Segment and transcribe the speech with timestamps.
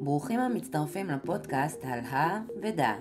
[0.00, 2.92] ברוכים המצטרפים לפודקאסט על ה ודע.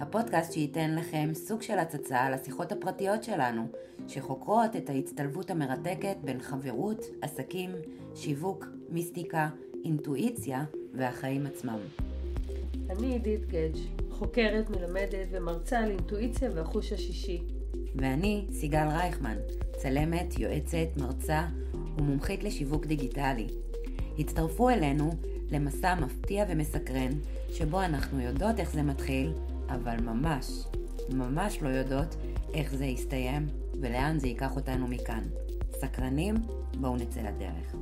[0.00, 3.66] הפודקאסט שייתן לכם סוג של הצצה על השיחות הפרטיות שלנו,
[4.08, 7.70] שחוקרות את ההצטלבות המרתקת בין חברות, עסקים,
[8.14, 9.48] שיווק, מיסטיקה,
[9.84, 11.78] אינטואיציה והחיים עצמם.
[12.90, 17.42] אני עידית גדג', חוקרת, מלמדת ומרצה על אינטואיציה והחוש השישי.
[17.96, 19.36] ואני סיגל רייכמן,
[19.76, 21.46] צלמת, יועצת, מרצה
[21.98, 23.46] ומומחית לשיווק דיגיטלי.
[24.18, 25.10] הצטרפו אלינו
[25.50, 27.10] למסע מפתיע ומסקרן,
[27.50, 29.32] שבו אנחנו יודעות איך זה מתחיל,
[29.68, 30.46] אבל ממש,
[31.10, 32.16] ממש לא יודעות
[32.54, 33.46] איך זה יסתיים
[33.80, 35.24] ולאן זה ייקח אותנו מכאן.
[35.72, 36.34] סקרנים?
[36.80, 37.76] בואו נצא לדרך.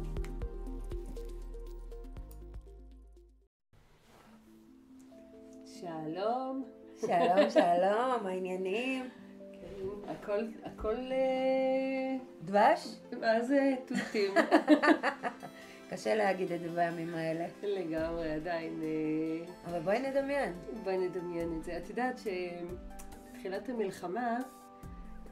[5.81, 6.65] שלום.
[7.01, 9.09] שלום, שלום, העניינים?
[9.53, 10.97] כן, הכל, הכל...
[10.97, 12.97] אה, דבש?
[13.21, 14.35] מה זה תותים?
[15.93, 17.47] קשה להגיד את זה בימים האלה.
[17.63, 18.81] לגמרי, עדיין.
[18.83, 20.53] אה, אבל בואי נדמיין.
[20.85, 21.77] בואי נדמיין את זה.
[21.77, 24.39] את יודעת שבתחילת המלחמה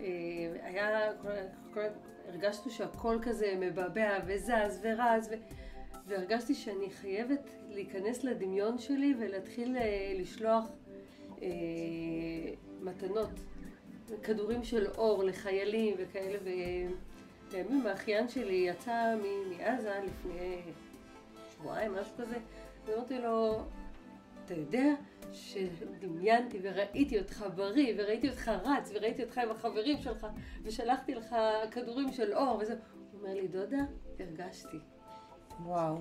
[0.01, 0.07] אה,
[0.63, 1.29] היה, כל-
[1.75, 1.81] כל-
[2.29, 5.35] הרגשנו שהכל כזה מבעבע וזז ורץ, ו...
[6.07, 10.65] והרגשתי שאני חייבת להיכנס לדמיון שלי ולהתחיל אה, לשלוח
[11.43, 11.49] אה,
[12.81, 13.31] מתנות,
[14.23, 16.39] כדורים של אור לחיילים וכאלה,
[17.51, 19.15] ולימים האחיין שלי יצא
[19.51, 20.63] מעזה לפני
[21.53, 22.39] שבועיים, משהו כזה,
[22.87, 23.63] ואמרתי לו,
[24.45, 24.95] אתה יודע
[25.33, 30.27] שדמיינתי וראיתי אותך בריא, וראיתי אותך רץ, וראיתי אותך עם החברים שלך,
[30.63, 31.37] ושלחתי לך
[31.71, 32.73] כדורים של אור וזה.
[32.73, 33.81] הוא אומר לי, דודה,
[34.21, 34.79] הרגשתי.
[35.65, 35.97] וואו.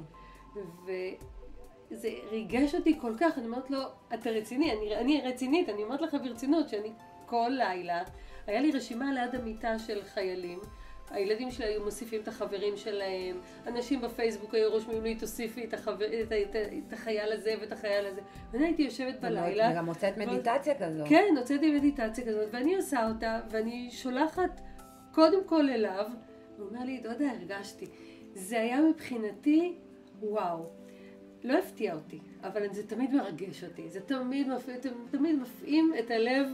[1.92, 3.80] וזה ריגש אותי כל כך, אני אומרת לו,
[4.14, 4.72] אתה רציני?
[4.72, 6.92] אני, אני רצינית, אני אומרת לך ברצינות, שאני
[7.26, 8.04] כל לילה,
[8.48, 10.60] היה לי רשימה ליד המיטה של חיילים.
[11.12, 16.06] הילדים שלי היו מוסיפים את החברים שלהם, אנשים בפייסבוק היו רושמים לי, תוסיפי את, החבר,
[16.06, 16.56] את, את,
[16.88, 18.22] את החייל הזה ואת החייל הזה.
[18.52, 19.70] ואני הייתי יושבת בלילה.
[19.72, 21.04] וגם הוצאת מדיטציה כזו.
[21.10, 24.62] כן, הוצאתי מדיטציה כזאת, ואני עושה אותה, ואני שולחת
[25.12, 26.06] קודם כל אליו,
[26.58, 27.86] הוא אומר לי, דודה, הרגשתי.
[28.34, 29.76] זה היה מבחינתי,
[30.20, 30.70] וואו.
[31.44, 33.90] לא הפתיע אותי, אבל זה תמיד מרגש אותי.
[33.90, 34.70] זה תמיד, מפ...
[35.12, 36.48] תמיד מפעים את הלב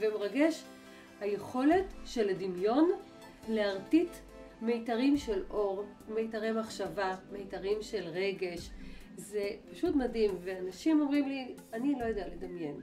[0.00, 0.64] ומרגש
[1.20, 2.90] היכולת של הדמיון
[3.48, 4.10] להרטיט
[4.62, 8.70] מיתרים של אור, מיתרי מחשבה, מיתרים של רגש.
[9.16, 12.76] זה פשוט מדהים, ואנשים אומרים לי, אני לא יודע לדמיין.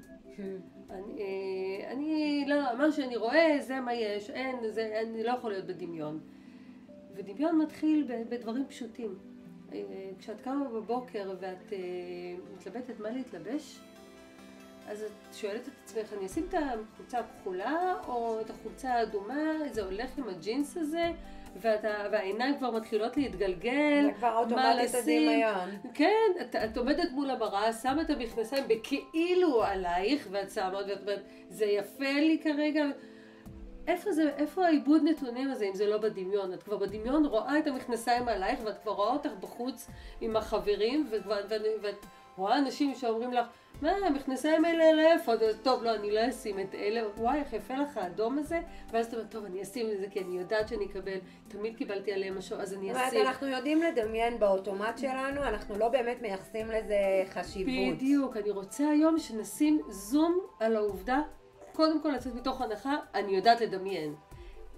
[0.89, 5.51] אני, אה, אני לא, מה שאני רואה זה מה יש, אין, זה, אני לא יכול
[5.51, 6.19] להיות בדמיון.
[7.15, 9.15] ודמיון מתחיל בדברים פשוטים.
[9.73, 9.83] אה,
[10.19, 11.77] כשאת קמה בבוקר ואת אה,
[12.55, 13.79] מתלבטת מה להתלבש,
[14.87, 19.83] אז את שואלת את עצמך, אני אשים את החולצה הכחולה או את החולצה האדומה, זה
[19.83, 21.11] הולך עם הג'ינס הזה,
[21.61, 24.95] ואתה, והעיניים כבר מתחילות להתגלגל, כבר אוטומטית.
[24.95, 25.69] הדמיון.
[25.93, 31.23] כן, את, את עומדת מול המראה, שמה את המכנסיים בכאילו עלייך, ואת שמה, ואת אומרת,
[31.49, 32.85] זה יפה לי כרגע.
[33.87, 36.53] איפה זה, איפה העיבוד נתונים הזה אם זה לא בדמיון?
[36.53, 39.89] את כבר בדמיון רואה את המכנסיים עלייך ואת כבר רואה אותך בחוץ
[40.21, 42.05] עם החברים וכבר, ואת, ואת
[42.37, 43.47] רואה אנשים שאומרים לך,
[43.81, 45.31] מה, המכנסיים האלה לאיפה?
[45.63, 48.61] טוב, לא, אני לא אשים את אלה, וואי, איך יפה לך האדום הזה?
[48.91, 52.13] ואז אתה אומר, טוב, אני אשים את זה כי אני יודעת שאני אקבל, תמיד קיבלתי
[52.13, 53.21] עליהם משהו, אז אני אשים.
[53.21, 56.97] אנחנו יודעים לדמיין באוטומט שלנו, אנחנו לא באמת מייחסים לזה
[57.29, 57.95] חשיבות.
[57.95, 61.21] בדיוק, אני רוצה היום שנשים זום על העובדה,
[61.73, 64.15] קודם כל לצאת מתוך הנחה, אני יודעת לדמיין.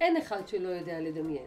[0.01, 1.45] אין אחד שלא יודע לדמיין.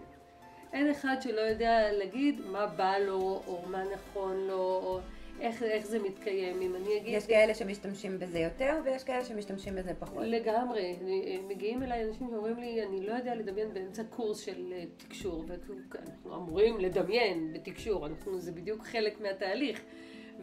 [0.73, 5.01] אין אחד שלא יודע להגיד מה בא לו, או מה נכון לו, או
[5.41, 6.61] איך, איך זה מתקיים.
[6.63, 7.15] אם אני אגיד...
[7.15, 10.23] יש כאלה שמשתמשים בזה יותר, ויש כאלה שמשתמשים בזה פחות.
[10.27, 10.97] לגמרי.
[11.01, 15.45] אני- מגיעים אליי אנשים שאומרים לי, אני לא יודע לדמיין באמצע קורס של אה, תקשור,
[15.49, 19.81] ואנחנו אמורים לדמיין בתקשור, אנחנו, זה בדיוק חלק מהתהליך.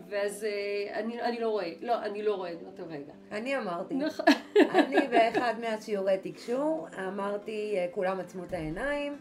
[0.10, 3.14] ואז אה, אני, אני לא רואה, לא, אני לא רואה, אני אומרת, רגע.
[3.32, 4.26] אני אמרתי, נכון.
[4.70, 9.18] אני באחד מהשיעורי תקשור, אמרתי, אה, כולם עצמו את העיניים,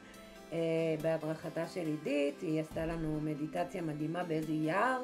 [0.52, 0.58] אה,
[1.02, 5.02] בהדרכתה של עידית, היא עשתה לנו מדיטציה מדהימה באיזה יער,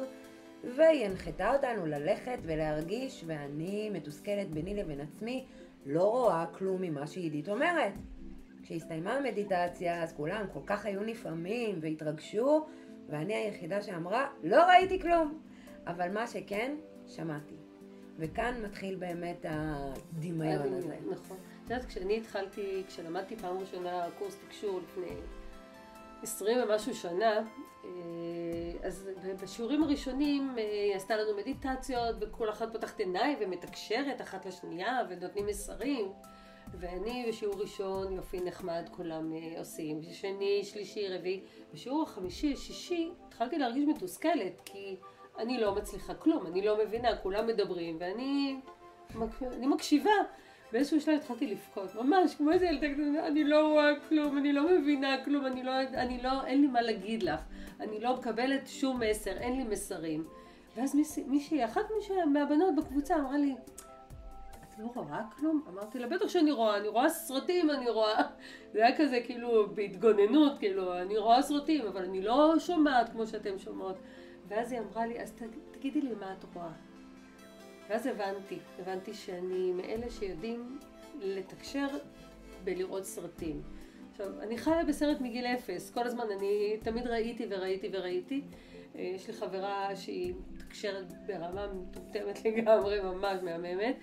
[0.65, 5.45] והיא הנחתה אותנו ללכת ולהרגיש, ואני מתוסכלת ביני לבין עצמי,
[5.87, 7.93] לא רואה כלום ממה שעידית אומרת.
[8.63, 12.67] כשהסתיימה המדיטציה, אז כולם כל כך היו נפעמים והתרגשו,
[13.09, 15.41] ואני היחידה שאמרה, לא ראיתי כלום.
[15.87, 16.77] אבל מה שכן,
[17.07, 17.55] שמעתי.
[18.19, 20.97] וכאן מתחיל באמת הדמיון הזה.
[21.11, 21.37] נכון.
[21.65, 25.17] את יודעת, כשאני התחלתי, כשלמדתי פעם ראשונה קורס תקשור לפני
[26.23, 27.41] עשרים ומשהו שנה,
[28.83, 29.09] אז
[29.43, 35.47] בשיעורים הראשונים אה, היא עשתה לנו מדיטציות, וכל אחת פותחת עיניים ומתקשרת אחת לשנייה, ונותנים
[35.47, 36.13] מסרים.
[36.75, 40.03] ואני בשיעור ראשון, יופי נחמד, כולם אה, עושים.
[40.13, 41.41] שני, שלישי, רביעי.
[41.73, 44.97] בשיעור החמישי, שישי, התחלתי להרגיש מתוסכלת, כי
[45.39, 48.57] אני לא מצליחה כלום, אני לא מבינה, כולם מדברים, ואני
[49.43, 50.11] אני מקשיבה.
[50.73, 54.63] באיזשהו שלב התחלתי לבכות, ממש כמו איזה ילדה קטנה, אני לא רואה כלום, אני לא
[54.71, 57.41] מבינה כלום, אני לא, אני לא, אין לי מה להגיד לך,
[57.83, 60.25] אני לא מקבלת שום מסר, אין לי מסרים.
[60.77, 60.97] ואז
[61.27, 61.83] מישהי, אחת
[62.33, 63.55] מהבנות בקבוצה אמרה לי,
[64.63, 65.65] את לא רואה כלום?
[65.69, 68.23] אמרתי לה, בטח שאני רואה, אני רואה סרטים, אני רואה...
[68.73, 73.59] זה היה כזה כאילו בהתגוננות, כאילו, אני רואה סרטים, אבל אני לא שומעת כמו שאתן
[73.59, 73.97] שומעות.
[74.49, 75.35] ואז היא אמרה לי, אז
[75.71, 76.73] תגידי לי מה את רואה.
[77.89, 80.79] ואז הבנתי, הבנתי שאני מאלה שיודעים
[81.21, 81.87] לתקשר
[82.65, 83.63] בלראות סרטים.
[84.13, 88.43] עכשיו, אני חיה בסרט מגיל אפס, כל הזמן אני תמיד ראיתי וראיתי וראיתי.
[88.95, 93.97] אה, יש לי חברה שהיא מתקשרת ברמה מטומטמת לגמרי, ממש מהממת.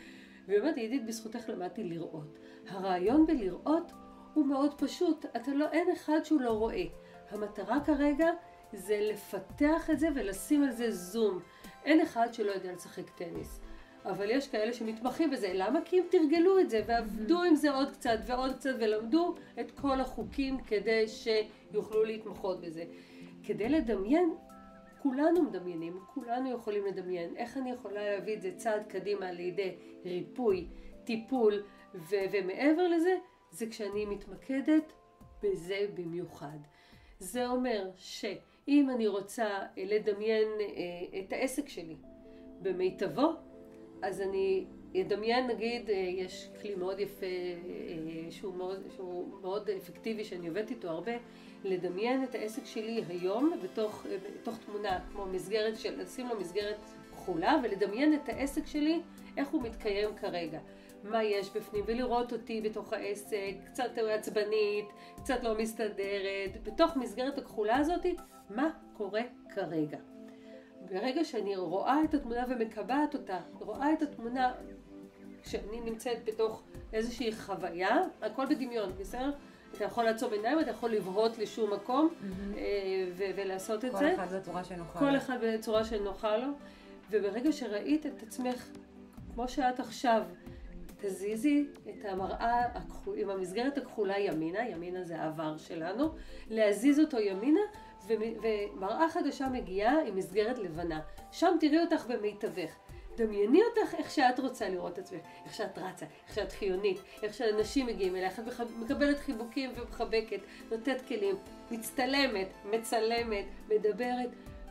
[0.47, 2.39] והיא אומרת, עידית, בזכותך למדתי לראות.
[2.67, 3.91] הרעיון בלראות
[4.33, 6.83] הוא מאוד פשוט, אתה לא, אין אחד שהוא לא רואה.
[7.29, 8.27] המטרה כרגע
[8.73, 11.39] זה לפתח את זה ולשים על זה זום.
[11.85, 13.61] אין אחד שלא יודע לשחק טניס.
[14.05, 15.51] אבל יש כאלה שמתמחים בזה.
[15.53, 15.79] למה?
[15.85, 20.01] כי הם תרגלו את זה ועבדו עם זה עוד קצת ועוד קצת ולמדו את כל
[20.01, 22.83] החוקים כדי שיוכלו להתמחות בזה.
[23.43, 24.33] כדי לדמיין,
[24.99, 27.35] כולנו מדמיינים, כולנו יכולים לדמיין.
[27.37, 29.75] איך אני יכולה להביא את זה צעד קדימה לידי
[30.05, 30.67] ריפוי,
[31.03, 31.63] טיפול,
[31.95, 33.17] ו- ומעבר לזה,
[33.51, 34.93] זה כשאני מתמקדת
[35.43, 36.57] בזה במיוחד.
[37.19, 41.95] זה אומר שאם אני רוצה לדמיין אה, את העסק שלי
[42.61, 43.31] במיטבו,
[44.01, 44.65] אז אני
[45.01, 50.69] אדמיין נגיד, אה, יש כלי מאוד יפה אה, שהוא מאוד, שהוא מאוד אפקטיבי שאני עובדת
[50.69, 51.11] איתו הרבה,
[51.63, 56.77] לדמיין את העסק שלי היום בתוך, אה, בתוך תמונה, כמו מסגרת של, לשים לו מסגרת
[57.11, 59.01] כחולה ולדמיין את העסק שלי,
[59.37, 60.59] איך הוא מתקיים כרגע.
[61.03, 64.85] מה יש בפנים, ולראות אותי בתוך העסק, קצת עצבנית,
[65.15, 68.05] קצת לא מסתדרת, בתוך מסגרת הכחולה הזאת,
[68.49, 69.97] מה קורה כרגע.
[70.81, 74.53] ברגע שאני רואה את התמונה ומקבעת אותה, רואה את התמונה
[75.43, 79.31] כשאני נמצאת בתוך איזושהי חוויה, הכל בדמיון, בסדר?
[79.75, 82.57] אתה יכול לעצום עיניים, אתה יכול לבהות לשום מקום mm-hmm.
[83.35, 84.13] ולעשות את כל זה.
[84.15, 85.07] כל אחד בצורה שנוחה לו.
[85.07, 86.47] כל אחד בצורה שנוחה לו.
[87.11, 88.69] וברגע שראית את עצמך,
[89.33, 90.21] כמו שאת עכשיו,
[90.97, 92.63] תזיזי את המראה
[93.15, 96.09] עם המסגרת הכחולה ימינה, ימינה זה העבר שלנו,
[96.49, 97.61] להזיז אותו ימינה,
[98.07, 100.99] ומראה חדשה מגיעה עם מסגרת לבנה.
[101.31, 102.75] שם תראי אותך במיטבך.
[103.17, 107.33] דמייני אותך איך שאת רוצה לראות את עצמך, איך שאת רצה, איך שאת חיונית, איך
[107.33, 108.45] שאנשים מגיעים אלייך, את
[108.79, 110.39] מקבלת חיבוקים ומחבקת,
[110.71, 111.35] נותנת כלים,
[111.71, 114.29] מצטלמת, מצלמת, מדברת,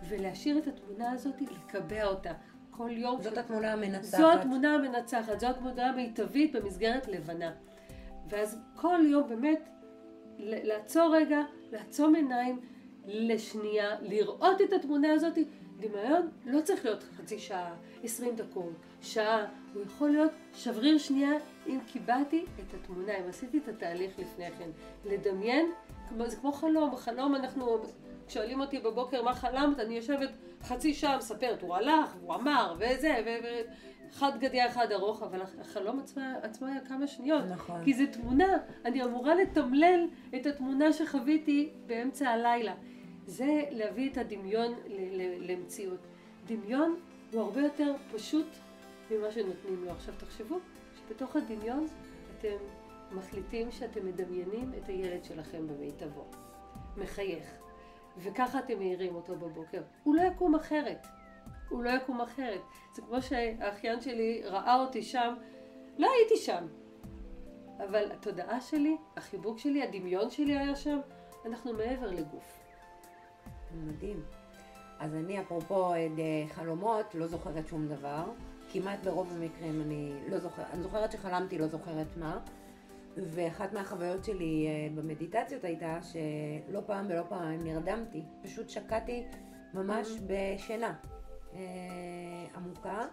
[0.09, 2.33] ולהשאיר את התמונה הזאת, לקבע אותה.
[2.71, 3.23] כל יום.
[3.23, 3.39] זאת ש...
[3.39, 4.19] התמונה המנצחת.
[4.19, 7.53] זו התמונה המנצחת, זו התמונה המיטבית במסגרת לבנה.
[8.29, 9.69] ואז כל יום באמת
[10.39, 11.41] לעצור רגע,
[11.73, 12.61] לעצום עיניים
[13.09, 15.39] לשנייה, לראות את התמונה הזאת.
[15.81, 17.75] דמיון לא צריך להיות חצי שעה,
[18.05, 18.73] עשרים דקות,
[19.03, 21.31] שעה, הוא יכול להיות שבריר שנייה
[21.67, 24.71] אם קיבעתי את התמונה, אם עשיתי את התהליך לפני כן.
[25.05, 25.67] לדמיין,
[26.27, 27.79] זה כמו חלום, בחלום אנחנו
[28.29, 30.31] שואלים אותי בבוקר מה חלמת, אני יושבת
[30.63, 33.15] חצי שעה מספרת, הוא הלך, הוא אמר, וזה,
[34.11, 37.45] וחד גדיה אחד ארוך, אבל החלום עצמו, עצמו היה כמה שניות.
[37.51, 37.85] נכון.
[37.85, 40.07] כי זו תמונה, אני אמורה לתמלל
[40.37, 42.75] את התמונה שחוויתי באמצע הלילה.
[43.29, 44.75] זה להביא את הדמיון
[45.41, 46.01] למציאות.
[46.47, 47.01] דמיון
[47.33, 48.47] הוא הרבה יותר פשוט
[49.11, 49.91] ממה שנותנים לו.
[49.91, 50.59] עכשיו תחשבו
[50.95, 51.87] שבתוך הדמיון
[52.39, 52.57] אתם
[53.13, 56.25] מחליטים שאתם מדמיינים את הילד שלכם במיטבו.
[56.97, 57.55] מחייך.
[58.19, 59.83] וככה אתם מעירים אותו בבוקר.
[60.05, 61.07] הוא לא יקום אחרת.
[61.69, 62.61] הוא לא יקום אחרת.
[62.95, 65.35] זה כמו שהאחיין שלי ראה אותי שם,
[65.99, 66.67] לא הייתי שם.
[67.79, 70.99] אבל התודעה שלי, החיבוק שלי, הדמיון שלי היה שם,
[71.47, 72.58] אנחנו מעבר לגוף.
[73.75, 74.23] מדהים.
[74.99, 76.09] אז אני, אפרופו אה,
[76.49, 78.25] חלומות, לא זוכרת שום דבר.
[78.73, 82.39] כמעט ברוב המקרים אני לא זוכרת, אני זוכרת שחלמתי, לא זוכרת מה.
[83.17, 89.25] ואחת מהחוויות שלי אה, במדיטציות הייתה שלא פעם ולא פעם נרדמתי, פשוט שקעתי
[89.75, 90.21] ממש mm-hmm.
[90.27, 90.95] בשינה
[91.55, 91.61] אה,
[92.57, 93.07] עמוקה,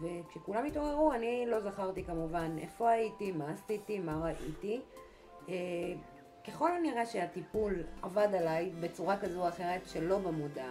[0.00, 4.80] וכשכולם התעוררו אני לא זכרתי כמובן איפה הייתי, מה עשיתי, מה ראיתי.
[6.40, 10.70] אה, ככל הנראה שהטיפול עבד עליי בצורה כזו או אחרת שלא במודע,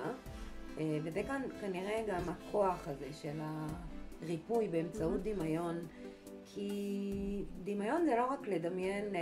[1.03, 3.39] וזה כאן כנראה גם הכוח הזה של
[4.21, 5.23] הריפוי באמצעות.
[5.23, 5.87] דמיון.
[6.53, 9.21] כי דמיון זה לא רק לדמיין אה,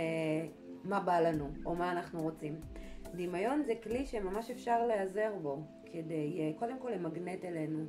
[0.84, 2.60] מה בא לנו או מה אנחנו רוצים.
[3.14, 7.84] דמיון זה כלי שממש אפשר להיעזר בו כדי אה, קודם כל למגנט אלינו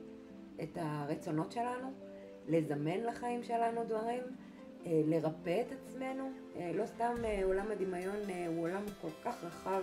[0.64, 1.92] את הרצונות שלנו,
[2.48, 4.49] לזמן לחיים שלנו דברים, אה,
[4.86, 6.30] לרפא את עצמנו.
[6.56, 9.82] אה, לא סתם אה, עולם הדמיון אה, הוא עולם כל כך רחב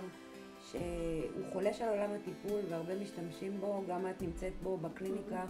[0.71, 5.45] שהוא חולש על עולם הטיפול והרבה משתמשים בו, גם את נמצאת בו בקליניקה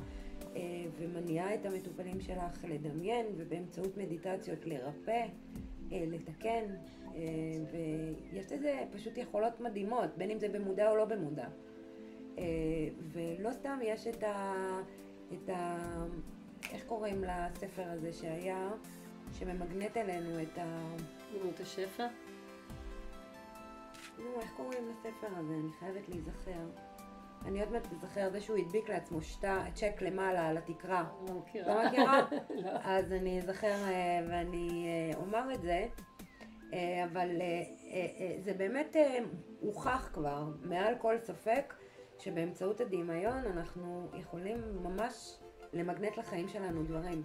[0.55, 0.61] אה,
[0.97, 5.25] ומניעה את המטופלים שלך לדמיין ובאמצעות מדיטציות לרפא,
[5.91, 6.63] אה, לתקן,
[7.15, 7.21] אה,
[7.71, 11.47] ויש לזה פשוט יכולות מדהימות, בין אם זה במודע או לא במודע.
[13.11, 14.53] ולא סתם יש את ה...
[15.33, 15.77] את ה...
[16.71, 18.71] איך קוראים לספר הזה שהיה,
[19.33, 20.95] שממגנט אלינו את ה...
[21.33, 22.07] דמות השפע?
[24.17, 25.53] נו, איך קוראים לספר הזה?
[25.53, 26.65] אני חייבת להיזכר.
[27.45, 31.05] אני עוד מעט אזכר זה שהוא הדביק לעצמו שטה, צ'ק למעלה על התקרה.
[31.27, 31.83] לא מכירה.
[31.83, 32.21] לא מכירה?
[32.63, 32.69] לא.
[32.83, 35.87] אז אני אזכר אה, ואני אה, אומר את זה.
[36.73, 37.29] אה, אבל
[38.39, 38.95] זה באמת
[39.59, 41.73] הוכח כבר, מעל כל ספק,
[42.19, 45.37] שבאמצעות הדמיון אנחנו יכולים ממש
[45.73, 47.23] למגנט לחיים שלנו דברים.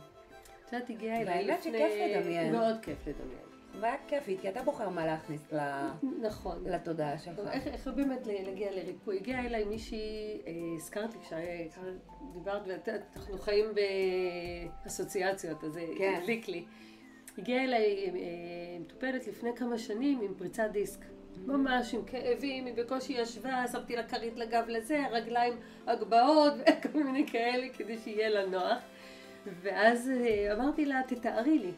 [0.72, 1.78] את יודעת, הגיעה אליי לפני...
[1.78, 2.52] שכיף לדמיין.
[2.52, 3.52] מאוד כיף לדמיין.
[3.72, 5.40] חוויה כיפית, כי אתה בוחר מה להכניס
[6.20, 6.64] נכון.
[6.66, 7.38] לתודעה שלך.
[7.52, 9.16] איך, איך באמת להגיע לריפוי?
[9.16, 13.66] הגיעה אליי מישהי, אה, הזכרתי כשדיברת, ואנחנו חיים
[14.84, 16.14] באסוציאציות, אז זה כן.
[16.22, 16.64] הדליק לי.
[17.38, 18.20] הגיעה אליי אה,
[18.80, 21.00] מטופלת לפני כמה שנים עם פריצת דיסק.
[21.46, 25.54] ממש עם כאבים, היא בקושי ישבה, שמתי לה כרית לגב לזה, הרגליים
[25.86, 28.78] הגבהות וכל מיני כאלה כדי שיהיה לה נוח.
[29.62, 31.72] ואז אה, אמרתי לה, תתארי לי,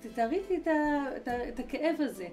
[0.00, 0.68] תתארי לי את,
[1.16, 2.28] את, את הכאב הזה.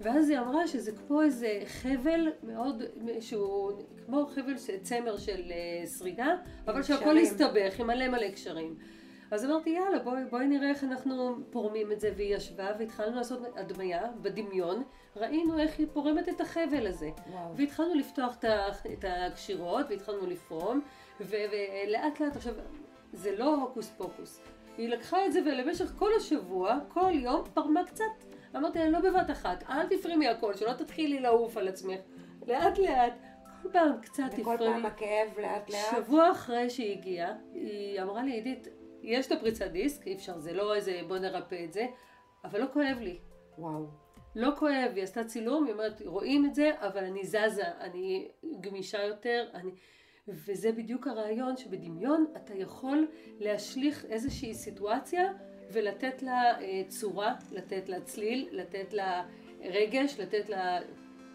[0.00, 2.82] ואז היא אמרה שזה כמו איזה חבל מאוד,
[3.20, 3.72] שהוא
[4.06, 6.34] כמו חבל צמר של uh, סריגה,
[6.66, 8.74] אבל שהכל הסתבך עם מלא מלא קשרים.
[9.30, 13.40] אז אמרתי יאללה בואי, בואי נראה איך אנחנו פורמים את זה והיא ישבה והתחלנו לעשות
[13.56, 14.82] הדמיה בדמיון
[15.16, 17.56] ראינו איך היא פורמת את החבל הזה וואו.
[17.56, 18.36] והתחלנו לפתוח
[18.92, 20.80] את הקשירות והתחלנו לפרום
[21.20, 22.54] ולאט לאט עכשיו
[23.12, 24.42] זה לא הוקוס פוקוס
[24.78, 28.04] היא לקחה את זה ולמשך כל השבוע כל יום פרמה קצת
[28.56, 32.00] אמרתי לה לא בבת אחת אל תפרימי הכל שלא תתחילי לעוף על עצמך
[32.46, 33.12] לאט לאט
[33.62, 34.42] כל פעם קצת תפרימי.
[34.42, 36.04] וכל פעם הכאב לאט לאט.
[36.04, 38.68] שבוע אחרי שהיא הגיעה, היא אמרה לי, עידית,
[39.02, 41.86] יש את הפריצת דיסק, אי אפשר, זה לא איזה בוא נרפא את זה,
[42.44, 43.18] אבל לא כואב לי.
[43.58, 43.86] וואו.
[44.36, 48.28] לא כואב, היא עשתה צילום, היא אומרת, רואים את זה, אבל אני זזה, אני
[48.60, 49.70] גמישה יותר, אני...
[50.28, 53.08] וזה בדיוק הרעיון שבדמיון אתה יכול
[53.38, 55.32] להשליך איזושהי סיטואציה
[55.72, 59.24] ולתת לה אה, צורה, לתת לה צליל, לתת לה
[59.62, 60.78] רגש, לתת לה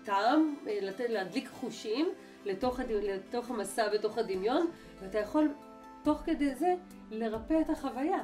[0.04, 2.08] טעם, אה, לתת, להדליק חושים
[2.46, 2.92] לתוך, הד...
[2.92, 4.68] לתוך המסע בתוך הדמיון,
[5.02, 5.54] ואתה יכול
[6.04, 6.76] תוך כדי זה
[7.12, 8.24] לרפא את החוויה,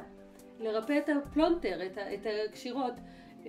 [0.60, 2.94] לרפא את הפלונטר, את, את הקשירות.
[3.42, 3.46] אה,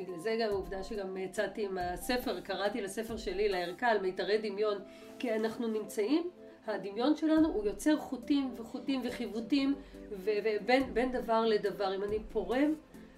[0.00, 4.78] בגלל זה גם העובדה שגם יצאתי עם הספר, קראתי לספר שלי, לערכה, על מיתרי דמיון,
[5.18, 6.30] כי אנחנו נמצאים,
[6.66, 9.74] הדמיון שלנו הוא יוצר חוטים וחוטים וחיווטים
[10.10, 11.94] ובין דבר לדבר.
[11.94, 12.74] אם אני פורם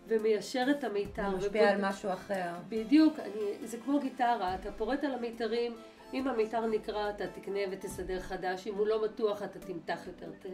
[0.08, 1.28] ומיישר את המיתר.
[1.34, 1.74] ומשפיע ובוד...
[1.74, 2.52] על משהו אחר.
[2.68, 5.72] בדיוק, אני, זה כמו גיטרה, אתה פורט על המיתרים,
[6.14, 10.30] אם המיתר נקרע אתה תקנה ותסדר חדש, אם הוא לא מתוח אתה תמתח יותר.
[10.30, 10.46] ת...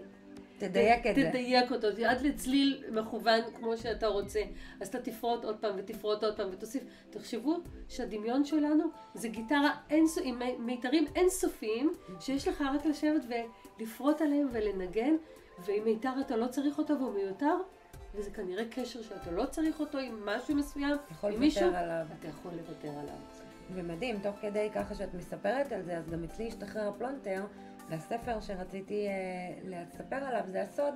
[0.58, 1.28] תדייק את זה.
[1.30, 4.42] תדייק אותו, עד לצליל מכוון כמו שאתה רוצה.
[4.80, 6.82] אז אתה תפרוט עוד פעם ותפרוט עוד פעם ותוסיף.
[7.10, 7.56] תחשבו
[7.88, 8.84] שהדמיון שלנו
[9.14, 13.22] זה גיטרה אינסו, עם מיתרים אינסופיים, שיש לך רק לשבת
[13.78, 15.16] ולפרוט עליהם ולנגן,
[15.66, 17.56] ועם מיתר אתה לא צריך אותו והוא מיותר,
[18.14, 22.06] וזה כנראה קשר שאתה לא צריך אותו עם משהו מסוים, עם מישהו, עליו.
[22.20, 23.16] אתה יכול לוותר עליו.
[23.74, 27.44] ומדהים, תוך כדי ככה שאת מספרת על זה, אז גם אצלי השתחרר הפלונטר,
[27.88, 29.12] והספר שרציתי אה,
[29.64, 30.94] לספר עליו זה הסוד.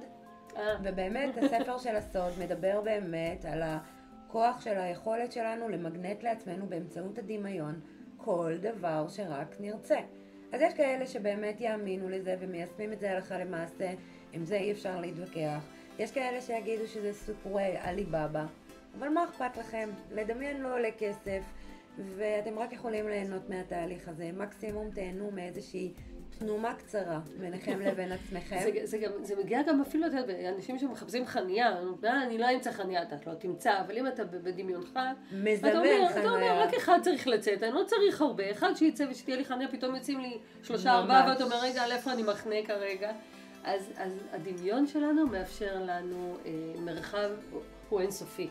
[0.57, 0.77] אה.
[0.83, 7.81] ובאמת, הספר של הסוד מדבר באמת על הכוח של היכולת שלנו למגנט לעצמנו באמצעות הדמיון
[8.17, 9.99] כל דבר שרק נרצה.
[10.53, 13.91] אז יש כאלה שבאמת יאמינו לזה ומיישמים את זה הלכה למעשה,
[14.33, 15.65] עם זה אי אפשר להתווכח.
[15.99, 18.47] יש כאלה שיגידו שזה סיפורי עלי-בבא,
[18.99, 19.91] אבל מה אכפת לכם?
[20.11, 21.43] לדמיין לא עולה כסף,
[22.17, 24.31] ואתם רק יכולים ליהנות מהתהליך הזה.
[24.33, 25.93] מקסימום תהנו מאיזושהי
[26.39, 28.59] תנומה קצרה ביניכם לבין עצמכם.
[28.63, 32.73] זה, זה, גם, זה מגיע גם אפילו, אתה יודע, אנשים שמחפשים חניה, אני לא אמצא
[32.73, 34.99] חניה, אתה לא תמצא, אבל אם אתה בדמיונך,
[35.33, 36.11] מזמן חניה.
[36.11, 39.69] אתה אומר, רק אחד צריך לצאת, אני לא צריך הרבה, אחד שיצא ושתהיה לי חניה,
[39.69, 43.11] פתאום יוצאים לי שלושה ארבעה, ואתה אומר, רגע, על איפה אני מחנה כרגע?
[43.65, 47.31] אז, אז הדמיון שלנו מאפשר לנו אה, מרחב,
[47.89, 48.51] הוא אינסופי.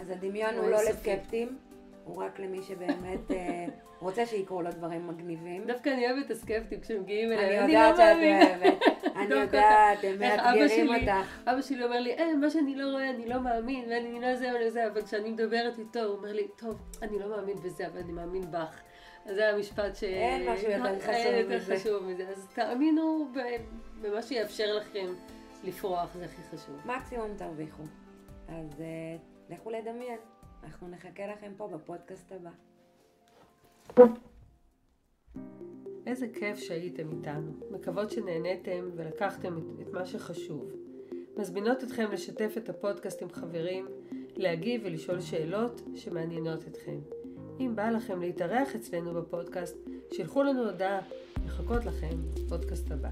[0.00, 1.58] אז הדמיון הוא, הוא לא לסקפטים,
[2.06, 3.66] הוא רק למי שבאמת אה,
[4.00, 5.64] רוצה שיקרו לו דברים מגניבים.
[5.66, 8.82] דווקא אני אוהבת הסקפטים כשמגיעים אליי, אני יודעת לא שאת אוהבת,
[9.16, 11.38] אני יודעת, הם מאתגרים אותך.
[11.46, 14.54] אבא שלי אומר לי, אה, מה שאני לא רואה, אני לא מאמין, ואני לא זה
[14.54, 17.98] ולא זה, אבל כשאני מדברת איתו, הוא אומר לי, טוב, אני לא מאמין בזה, אבל
[17.98, 18.80] אני מאמין בך.
[19.26, 20.04] זה המשפט ש...
[20.04, 21.18] אין משהו יותר חשוב מזה.
[21.18, 22.28] אין יותר חשוב מזה.
[22.28, 23.28] אז תאמינו
[24.02, 25.06] במה שיאפשר לכם
[25.64, 26.76] לפרוח, זה הכי חשוב.
[26.84, 27.82] מקסימום תרוויחו.
[28.48, 30.18] אז uh, לכו לדמיין.
[30.66, 32.50] אנחנו נחכה לכם פה בפודקאסט הבא.
[36.06, 37.52] איזה כיף שהייתם איתנו.
[37.70, 40.72] מקוות שנהניתם ולקחתם את, את מה שחשוב.
[41.36, 43.86] מזמינות אתכם לשתף את הפודקאסט עם חברים,
[44.36, 46.98] להגיב ולשאול שאלות שמעניינות אתכם.
[47.60, 49.76] אם בא לכם להתארח אצלנו בפודקאסט,
[50.12, 51.00] שילחו לנו הודעה,
[51.44, 53.10] מחכות לכם בפודקאסט הבא.